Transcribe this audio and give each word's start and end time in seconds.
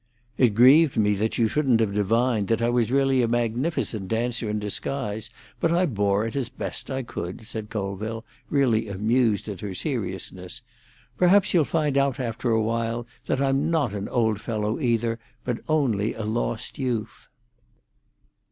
"It 0.35 0.55
grieved 0.55 0.97
me 0.97 1.13
that 1.13 1.37
you 1.37 1.47
shouldn't 1.47 1.79
have 1.79 1.93
divined 1.93 2.47
that 2.47 2.59
I 2.59 2.71
was 2.71 2.89
really 2.91 3.21
a 3.21 3.27
magnificent 3.27 4.07
dancer 4.07 4.49
in 4.49 4.57
disguise, 4.57 5.29
but 5.59 5.71
I 5.71 5.85
bore 5.85 6.25
it 6.25 6.35
as 6.35 6.49
best 6.49 6.89
I 6.89 7.03
could," 7.03 7.43
said 7.45 7.69
Colville, 7.69 8.25
really 8.49 8.87
amused 8.87 9.47
at 9.47 9.59
her 9.61 9.75
seriousness. 9.75 10.63
"Perhaps 11.19 11.53
you'll 11.53 11.65
find 11.65 11.99
out 11.99 12.19
after 12.19 12.49
a 12.49 12.63
while 12.63 13.05
that 13.27 13.39
I'm 13.39 13.69
not 13.69 13.93
an 13.93 14.09
old 14.09 14.41
fellow 14.41 14.79
either, 14.79 15.19
but 15.45 15.59
only 15.69 16.15
a 16.15 16.23
'Lost 16.23 16.79
Youth.'" 16.79 17.27